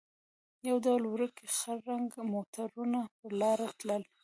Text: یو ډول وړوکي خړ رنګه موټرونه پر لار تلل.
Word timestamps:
یو 0.67 0.77
ډول 0.85 1.03
وړوکي 1.07 1.45
خړ 1.55 1.77
رنګه 1.91 2.21
موټرونه 2.33 2.99
پر 3.17 3.31
لار 3.41 3.59
تلل. 3.79 4.03